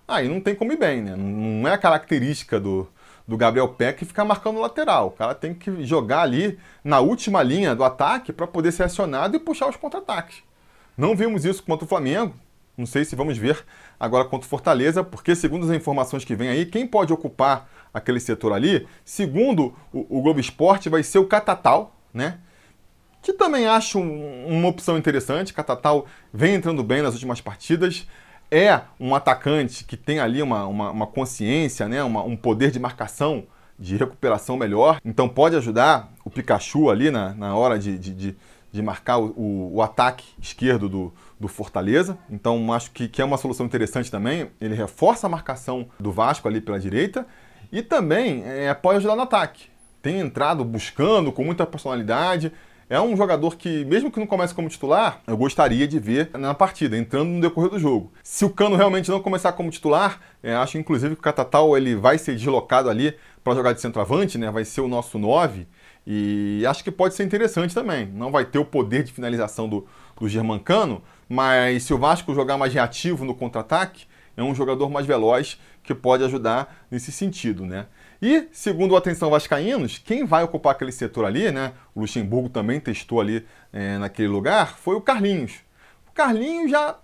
[0.07, 1.15] Aí não tem como ir bem, né?
[1.15, 2.87] Não é a característica do,
[3.29, 5.09] do Gabriel Peck ficar marcando lateral.
[5.09, 9.35] O cara tem que jogar ali na última linha do ataque para poder ser acionado
[9.35, 10.37] e puxar os contra-ataques.
[10.97, 12.33] Não vimos isso contra o Flamengo.
[12.75, 13.63] Não sei se vamos ver
[13.99, 18.19] agora contra o Fortaleza, porque segundo as informações que vem aí, quem pode ocupar aquele
[18.19, 22.39] setor ali, segundo o, o Globo Esporte, vai ser o Catatal, né?
[23.21, 25.53] Que também acho um, uma opção interessante.
[25.53, 28.07] Catatal vem entrando bem nas últimas partidas
[28.51, 32.03] é um atacante que tem ali uma, uma, uma consciência, né?
[32.03, 33.45] Uma, um poder de marcação,
[33.77, 34.99] de recuperação melhor.
[35.05, 38.37] Então pode ajudar o Pikachu ali na, na hora de, de, de,
[38.71, 42.17] de marcar o, o, ataque esquerdo do, do Fortaleza.
[42.29, 44.49] Então acho que, que é uma solução interessante também.
[44.59, 47.25] Ele reforça a marcação do Vasco ali pela direita
[47.71, 49.69] e também é, pode ajudar no ataque.
[50.01, 52.51] Tem entrado buscando com muita personalidade
[52.89, 56.55] é um jogador que, mesmo que não comece como titular, eu gostaria de ver na
[56.55, 58.11] partida, entrando no decorrer do jogo.
[58.23, 61.95] Se o Cano realmente não começar como titular, é, acho inclusive que o Catatal ele
[61.95, 64.49] vai ser deslocado ali para jogar de centroavante, né?
[64.49, 65.67] vai ser o nosso 9.
[66.07, 68.07] E acho que pode ser interessante também.
[68.07, 69.87] Não vai ter o poder de finalização do,
[70.19, 75.05] do Germancano, mas se o Vasco jogar mais reativo no contra-ataque, é um jogador mais
[75.05, 77.85] veloz que pode ajudar nesse sentido, né?
[78.21, 81.71] E, segundo o Atenção Vascaínos, quem vai ocupar aquele setor ali, né?
[81.95, 85.53] O Luxemburgo também testou ali é, naquele lugar, foi o Carlinhos.
[86.09, 86.97] O Carlinhos já.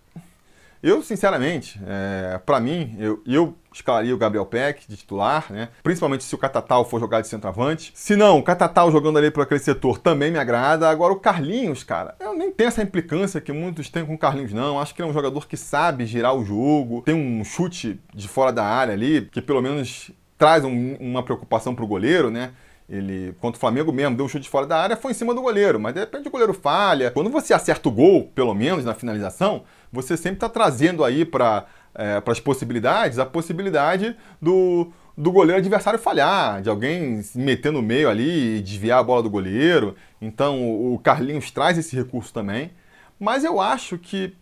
[0.83, 5.69] Eu, sinceramente, é, para mim, eu, eu escalaria o Gabriel Peck de titular, né?
[5.81, 7.91] Principalmente se o Catatal for jogar de centroavante.
[7.95, 10.89] Se não, o Catatal jogando ali por aquele setor também me agrada.
[10.89, 14.53] Agora, o Carlinhos, cara, eu nem tenho essa implicância que muitos têm com o Carlinhos,
[14.53, 14.79] não.
[14.79, 18.27] Acho que ele é um jogador que sabe girar o jogo, tem um chute de
[18.27, 22.51] fora da área ali, que pelo menos traz um, uma preocupação para o goleiro, né?
[22.87, 25.41] Ele, contra o Flamengo mesmo, deu um chute fora da área, foi em cima do
[25.41, 27.09] goleiro, mas de repente o goleiro falha.
[27.09, 31.65] Quando você acerta o gol, pelo menos na finalização, você sempre está trazendo aí para
[31.95, 37.81] é, as possibilidades a possibilidade do, do goleiro adversário falhar, de alguém se meter no
[37.81, 39.95] meio ali e desviar a bola do goleiro.
[40.21, 42.71] Então o Carlinhos traz esse recurso também.
[43.19, 44.35] Mas eu acho que,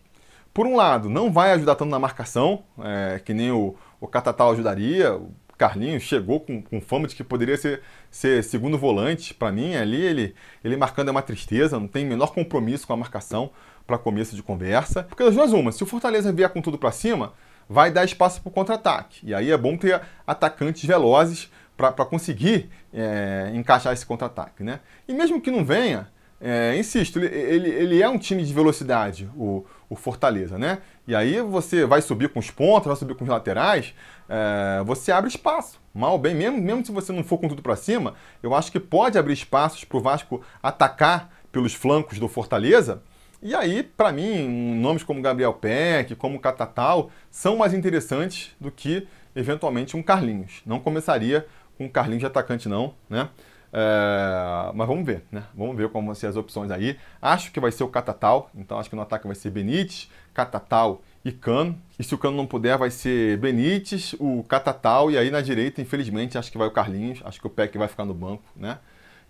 [0.52, 4.50] por um lado, não vai ajudar tanto na marcação, é, que nem o, o Catatal
[4.50, 5.18] ajudaria.
[5.56, 9.32] Carlinhos chegou com, com fama de que poderia ser, ser segundo volante.
[9.34, 12.96] Para mim, ali ele, ele marcando é uma tristeza, não tem menor compromisso com a
[12.96, 13.50] marcação
[13.86, 15.04] para começo de conversa.
[15.04, 17.32] Porque das duas, uma, se o Fortaleza vier com tudo para cima,
[17.68, 19.20] vai dar espaço para o contra-ataque.
[19.22, 24.62] E aí é bom ter atacantes velozes para conseguir é, encaixar esse contra-ataque.
[24.62, 24.80] Né?
[25.08, 26.08] E mesmo que não venha,
[26.40, 30.78] é, insisto, ele, ele, ele, é um time de velocidade, o, o Fortaleza, né?
[31.06, 33.94] E aí você vai subir com os pontos, vai subir com os laterais,
[34.28, 35.80] é, você abre espaço.
[35.94, 38.80] Mal bem, mesmo, mesmo se você não for com tudo para cima, eu acho que
[38.80, 43.02] pode abrir espaços para o Vasco atacar pelos flancos do Fortaleza.
[43.40, 49.06] E aí, para mim, nomes como Gabriel Peck, como Catatal, são mais interessantes do que,
[49.36, 50.62] eventualmente, um Carlinhos.
[50.64, 53.28] Não começaria com um Carlinhos de atacante, não, né?
[53.70, 55.42] É, mas vamos ver, né?
[55.54, 56.96] Vamos ver como vão ser as opções aí.
[57.20, 61.02] Acho que vai ser o Catatal, então acho que no ataque vai ser Benítez, Catatal
[61.24, 61.80] e Cano.
[61.98, 65.80] E se o Cano não puder, vai ser Benítez, o Catatal e aí na direita,
[65.80, 68.78] infelizmente, acho que vai o Carlinhos, acho que o Peck vai ficar no banco, né?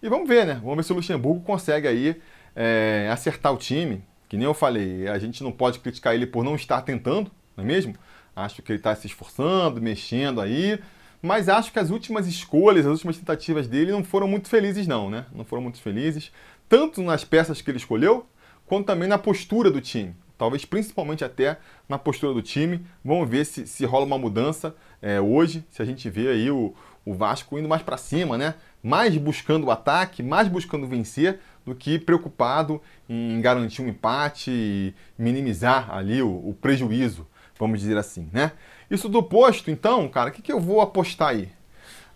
[0.02, 0.54] E vamos ver, né?
[0.62, 2.20] Vamos ver se o Luxemburgo consegue aí
[2.54, 4.02] é, acertar o time.
[4.28, 7.62] Que nem eu falei, a gente não pode criticar ele por não estar tentando, não
[7.62, 7.94] é mesmo?
[8.34, 10.80] Acho que ele está se esforçando, mexendo aí,
[11.22, 15.08] mas acho que as últimas escolhas, as últimas tentativas dele não foram muito felizes, não,
[15.08, 15.26] né?
[15.32, 16.32] Não foram muito felizes.
[16.68, 18.26] tanto nas peças que ele escolheu,
[18.66, 20.16] quanto também na postura do time.
[20.36, 22.84] Talvez principalmente até na postura do time.
[23.04, 26.74] Vamos ver se, se rola uma mudança é, hoje, se a gente vê aí o,
[27.04, 28.54] o Vasco indo mais para cima, né?
[28.82, 34.94] Mais buscando o ataque, mais buscando vencer do que preocupado em garantir um empate e
[35.18, 37.26] minimizar ali o, o prejuízo,
[37.58, 38.52] vamos dizer assim, né?
[38.90, 41.48] Isso do posto, então, cara, o que, que eu vou apostar aí?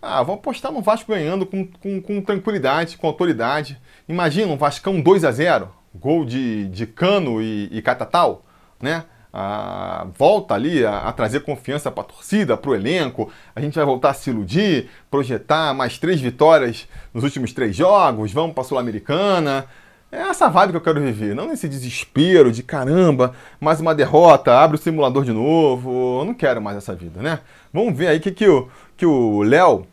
[0.01, 3.79] Ah, vou apostar no Vasco ganhando com, com, com tranquilidade, com autoridade.
[4.07, 8.43] Imagina um Vascão 2 a 0 gol de, de Cano e, e Catatal,
[8.81, 9.03] né?
[9.31, 13.31] a volta ali a, a trazer confiança para a torcida, para o elenco.
[13.55, 18.31] A gente vai voltar a se iludir, projetar mais três vitórias nos últimos três jogos,
[18.31, 19.65] vamos para a Sul-Americana.
[20.11, 24.57] É essa vibe que eu quero viver, não nesse desespero de caramba, mais uma derrota,
[24.57, 26.21] abre o simulador de novo.
[26.21, 27.41] Eu não quero mais essa vida, né?
[27.71, 28.67] Vamos ver aí que, que o
[28.99, 29.87] que o Léo,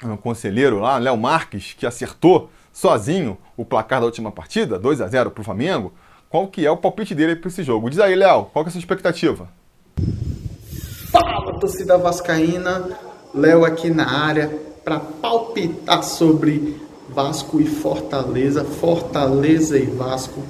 [0.00, 5.08] o conselheiro lá, Léo Marques, que acertou sozinho o placar da última partida, 2 a
[5.08, 5.92] 0 para o Flamengo
[6.28, 7.88] qual que é o palpite dele para esse jogo.
[7.88, 9.48] Diz aí, Léo, qual que é a sua expectativa?
[11.10, 12.86] Fala, torcida vascaína.
[13.34, 14.48] Léo aqui na área
[14.84, 16.76] para palpitar sobre
[17.08, 20.42] Vasco e Fortaleza, Fortaleza e Vasco.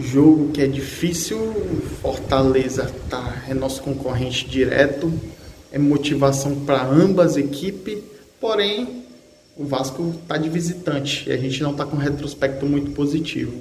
[0.00, 1.38] Jogo que é difícil,
[2.00, 5.12] Fortaleza tá, é nosso concorrente direto,
[5.70, 7.98] é motivação para ambas equipes,
[8.40, 9.01] porém
[9.62, 13.52] o Vasco está de visitante e a gente não está com um retrospecto muito positivo.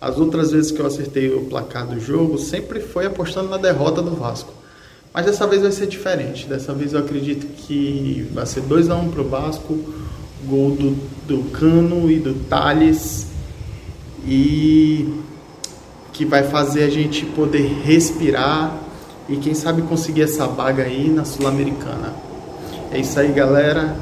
[0.00, 4.00] As outras vezes que eu acertei o placar do jogo, sempre foi apostando na derrota
[4.00, 4.52] do Vasco.
[5.12, 6.46] Mas dessa vez vai ser diferente.
[6.46, 9.78] Dessa vez eu acredito que vai ser 2 a 1 um para o Vasco,
[10.46, 10.96] gol do,
[11.26, 13.26] do Cano e do Thales.
[14.26, 15.22] E
[16.12, 18.74] que vai fazer a gente poder respirar
[19.28, 22.14] e quem sabe conseguir essa vaga aí na Sul-Americana.
[22.90, 23.96] É isso aí, galera,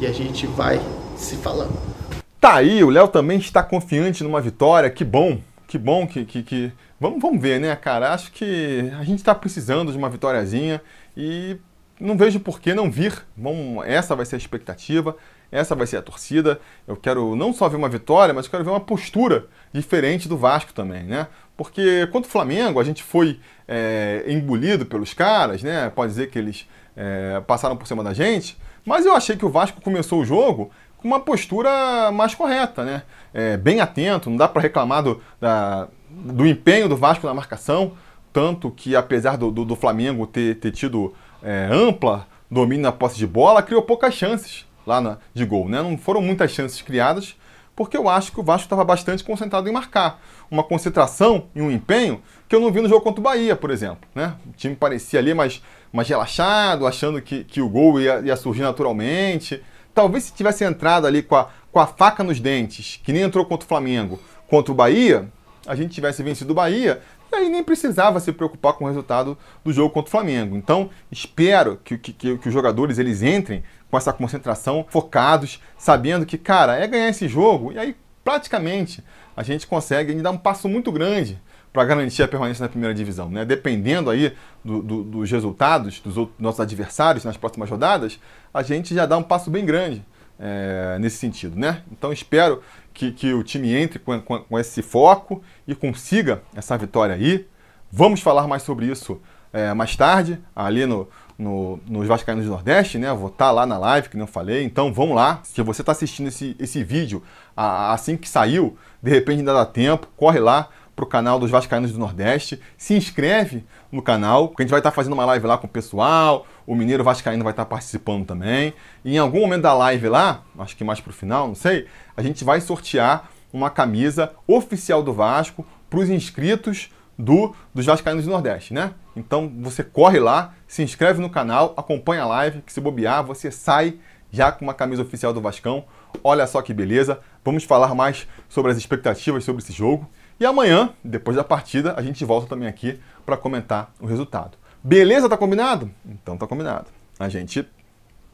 [0.00, 0.80] e a gente vai
[1.16, 1.94] se falando.
[2.40, 4.90] Tá aí, o Léo também está confiante numa vitória.
[4.90, 6.24] Que bom, que bom que.
[6.24, 6.72] que, que...
[7.00, 8.12] Vamos, vamos ver, né, cara?
[8.12, 10.80] Acho que a gente está precisando de uma vitóriazinha
[11.16, 11.56] e
[11.98, 13.14] não vejo por que não vir.
[13.36, 15.16] Vamos, essa vai ser a expectativa,
[15.50, 16.60] essa vai ser a torcida.
[16.86, 20.72] Eu quero não só ver uma vitória, mas quero ver uma postura diferente do Vasco
[20.72, 21.28] também, né?
[21.56, 25.90] Porque contra o Flamengo a gente foi é, engolido pelos caras, né?
[25.90, 29.50] Pode dizer que eles é, passaram por cima da gente, mas eu achei que o
[29.50, 33.02] Vasco começou o jogo com uma postura mais correta, né?
[33.32, 37.92] É, bem atento, não dá para reclamar do, da, do empenho do Vasco na marcação,
[38.32, 43.16] tanto que apesar do, do, do Flamengo ter, ter tido é, ampla domínio na posse
[43.16, 45.82] de bola, criou poucas chances lá na, de gol, né?
[45.82, 47.36] Não foram muitas chances criadas,
[47.76, 50.20] porque eu acho que o Vasco estava bastante concentrado em marcar.
[50.50, 53.70] Uma concentração e um empenho que eu não vi no jogo contra o Bahia, por
[53.70, 54.08] exemplo.
[54.14, 54.34] Né?
[54.46, 58.62] O time parecia ali mais, mais relaxado, achando que, que o gol ia, ia surgir
[58.62, 59.62] naturalmente.
[59.92, 63.44] Talvez se tivesse entrado ali com a, com a faca nos dentes, que nem entrou
[63.44, 65.28] contra o Flamengo, contra o Bahia,
[65.66, 67.00] a gente tivesse vencido o Bahia,
[67.34, 70.56] aí nem precisava se preocupar com o resultado do jogo contra o Flamengo.
[70.56, 76.38] Então, espero que, que, que, os jogadores eles entrem com essa concentração, focados, sabendo que,
[76.38, 79.04] cara, é ganhar esse jogo, e aí praticamente
[79.36, 81.40] a gente consegue dar um passo muito grande
[81.72, 83.28] para garantir a permanência na primeira divisão.
[83.28, 83.44] Né?
[83.44, 84.32] Dependendo aí
[84.64, 88.18] do, do, dos resultados dos outros, nossos adversários nas próximas rodadas,
[88.52, 90.04] a gente já dá um passo bem grande
[90.38, 91.58] é, nesse sentido.
[91.58, 91.82] Né?
[91.90, 92.62] Então espero
[92.94, 97.46] que, que o time entre com, com, com, esse foco e consiga essa vitória aí.
[97.90, 99.20] Vamos falar mais sobre isso
[99.52, 103.12] é, mais tarde, ali no, no, nos Vascaínos do Nordeste, né?
[103.12, 104.64] Vou estar tá lá na live, que não falei.
[104.64, 105.40] Então vamos lá.
[105.42, 107.22] Se você está assistindo esse, esse vídeo
[107.56, 111.92] assim que saiu, de repente ainda dá tempo, corre lá, para o canal dos Vascaínos
[111.92, 112.60] do Nordeste.
[112.76, 115.66] Se inscreve no canal, porque a gente vai estar tá fazendo uma live lá com
[115.66, 116.46] o pessoal.
[116.66, 118.74] O Mineiro Vascaíno vai estar tá participando também.
[119.04, 121.86] E em algum momento da live lá, acho que mais para o final, não sei,
[122.16, 128.24] a gente vai sortear uma camisa oficial do Vasco para os inscritos do, dos Vascaínos
[128.24, 128.92] do Nordeste, né?
[129.14, 133.50] Então você corre lá, se inscreve no canal, acompanha a live, que se bobear, você
[133.50, 133.98] sai
[134.34, 135.84] já com uma camisa oficial do Vascão.
[136.22, 137.20] Olha só que beleza.
[137.44, 140.10] Vamos falar mais sobre as expectativas sobre esse jogo.
[140.38, 144.58] E amanhã, depois da partida, a gente volta também aqui para comentar o resultado.
[144.82, 145.28] Beleza?
[145.28, 145.90] Tá combinado?
[146.04, 146.86] Então tá combinado.
[147.18, 147.66] A gente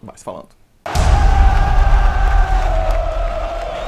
[0.02, 0.48] vai se falando.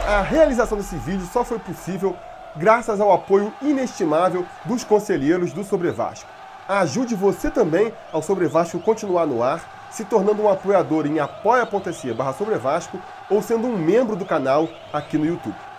[0.06, 2.14] A realização desse vídeo só foi possível
[2.54, 6.28] graças ao apoio inestimável dos conselheiros do Sobre Vasco.
[6.68, 12.12] Ajude você também ao Sobre Vasco continuar no ar, se tornando um apoiador em apoia.se
[12.12, 13.00] barra Sobre Vasco
[13.30, 15.71] ou sendo um membro do canal aqui no YouTube.